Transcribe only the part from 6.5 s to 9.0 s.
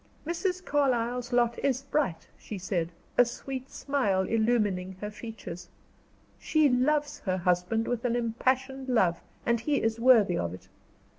loves her husband with an impassioned